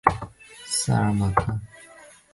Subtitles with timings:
[0.65, 1.59] 萨克马尔。